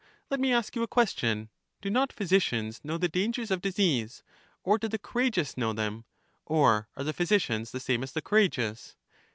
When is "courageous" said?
4.97-5.57, 8.23-8.95